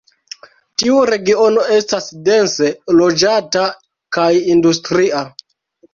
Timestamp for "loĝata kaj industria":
3.01-5.23